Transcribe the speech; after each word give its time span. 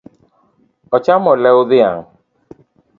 Ochamo 0.95 1.31
lew 1.43 1.59
dhiang’ 1.69 2.01